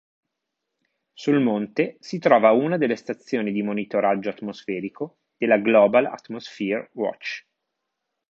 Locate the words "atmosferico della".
4.29-5.59